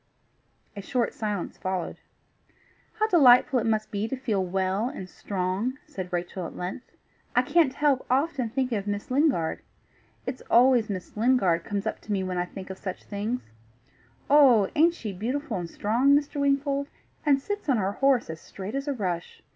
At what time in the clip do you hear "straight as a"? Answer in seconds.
18.41-18.93